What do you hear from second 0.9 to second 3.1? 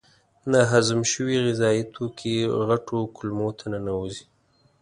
شوي غذایي توکي غټو